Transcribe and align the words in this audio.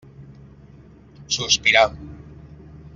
Sospirà. 1.37 1.85